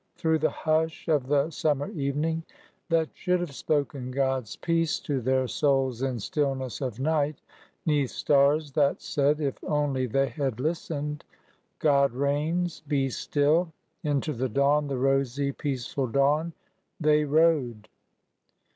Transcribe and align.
Through 0.15 0.39
the 0.39 0.49
hush 0.49 1.07
of 1.09 1.27
the 1.27 1.51
summer 1.51 1.87
evening 1.91 2.41
that 2.89 3.09
should 3.13 3.39
have 3.39 3.53
spoken 3.53 4.09
God's 4.09 4.55
peace 4.55 4.99
to 5.01 5.21
their 5.21 5.47
souls, 5.47 6.01
in 6.01 6.17
stillness 6.19 6.81
of 6.81 6.99
night, 6.99 7.39
'neath 7.85 8.09
stars 8.09 8.71
that 8.71 8.99
said, 8.99 9.39
if 9.39 9.63
only 9.63 10.07
they 10.07 10.29
had 10.29 10.59
listened,'' 10.59 11.23
God 11.77 12.13
reigns— 12.13 12.81
be 12.87 13.09
still!" 13.11 13.73
into 14.03 14.33
the 14.33 14.49
dawn, 14.49 14.87
the 14.87 14.97
rosy, 14.97 15.51
peaceful 15.51 16.07
dawn, 16.07 16.53
they 16.99 17.23
rode. 17.23 17.87